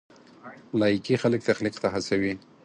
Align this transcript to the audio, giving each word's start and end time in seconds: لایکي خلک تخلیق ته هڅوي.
لایکي 0.79 1.15
خلک 1.21 1.41
تخلیق 1.49 1.75
ته 1.81 1.87
هڅوي. 1.93 2.33